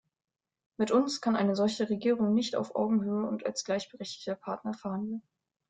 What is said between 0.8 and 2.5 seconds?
uns kann eine solche Regierung